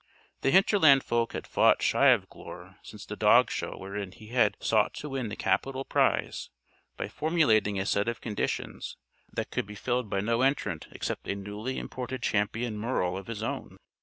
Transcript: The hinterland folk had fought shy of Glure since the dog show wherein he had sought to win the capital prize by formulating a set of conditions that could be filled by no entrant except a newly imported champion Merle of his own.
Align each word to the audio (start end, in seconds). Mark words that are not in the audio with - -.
The 0.41 0.49
hinterland 0.49 1.03
folk 1.03 1.33
had 1.33 1.45
fought 1.45 1.83
shy 1.83 2.07
of 2.07 2.27
Glure 2.27 2.77
since 2.81 3.05
the 3.05 3.15
dog 3.15 3.51
show 3.51 3.77
wherein 3.77 4.11
he 4.11 4.29
had 4.29 4.57
sought 4.59 4.95
to 4.95 5.09
win 5.09 5.29
the 5.29 5.35
capital 5.35 5.85
prize 5.85 6.49
by 6.97 7.07
formulating 7.07 7.77
a 7.77 7.85
set 7.85 8.07
of 8.07 8.19
conditions 8.19 8.97
that 9.31 9.51
could 9.51 9.67
be 9.67 9.75
filled 9.75 10.09
by 10.09 10.19
no 10.21 10.41
entrant 10.41 10.87
except 10.89 11.27
a 11.27 11.35
newly 11.35 11.77
imported 11.77 12.23
champion 12.23 12.79
Merle 12.79 13.15
of 13.15 13.27
his 13.27 13.43
own. 13.43 13.77